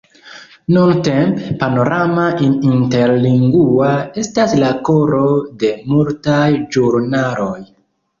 Nuntempe, 0.75 1.49
Panorama 1.63 2.23
In 2.45 2.55
Interlingua 2.75 3.89
estas 4.21 4.55
la 4.63 4.71
koro 4.89 5.21
de 5.65 5.71
multaj 5.93 6.49
ĵurnaloj. 6.77 7.59